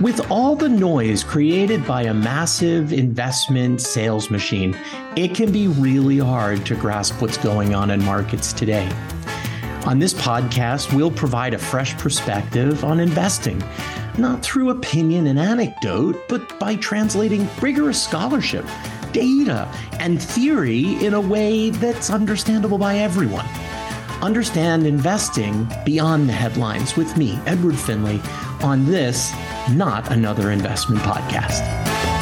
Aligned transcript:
With 0.00 0.30
all 0.30 0.56
the 0.56 0.68
noise 0.70 1.22
created 1.22 1.86
by 1.86 2.04
a 2.04 2.14
massive 2.14 2.90
investment 2.90 3.82
sales 3.82 4.30
machine, 4.30 4.74
it 5.14 5.34
can 5.34 5.52
be 5.52 5.68
really 5.68 6.16
hard 6.16 6.64
to 6.66 6.74
grasp 6.74 7.20
what's 7.20 7.36
going 7.36 7.74
on 7.74 7.90
in 7.90 8.02
markets 8.02 8.54
today. 8.54 8.90
On 9.84 9.98
this 9.98 10.14
podcast, 10.14 10.96
we'll 10.96 11.10
provide 11.10 11.52
a 11.52 11.58
fresh 11.58 11.98
perspective 11.98 12.82
on 12.82 12.98
investing, 12.98 13.62
not 14.16 14.42
through 14.42 14.70
opinion 14.70 15.26
and 15.26 15.38
anecdote, 15.38 16.16
but 16.30 16.58
by 16.58 16.76
translating 16.76 17.46
rigorous 17.60 18.02
scholarship, 18.02 18.64
data, 19.12 19.70
and 19.98 20.22
theory 20.22 20.94
in 21.04 21.12
a 21.12 21.20
way 21.20 21.68
that's 21.68 22.08
understandable 22.08 22.78
by 22.78 22.96
everyone. 22.96 23.46
Understand 24.22 24.86
investing 24.86 25.66
beyond 25.86 26.28
the 26.28 26.32
headlines 26.34 26.94
with 26.96 27.16
me, 27.16 27.38
Edward 27.46 27.78
Finley, 27.78 28.20
on 28.62 28.84
this 28.84 29.32
not 29.72 30.12
Another 30.12 30.50
Investment 30.50 31.00
Podcast. 31.02 32.19